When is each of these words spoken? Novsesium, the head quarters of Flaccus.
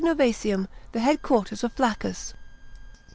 Novsesium, 0.03 0.67
the 0.93 0.99
head 0.99 1.21
quarters 1.21 1.63
of 1.63 1.73
Flaccus. 1.73 2.33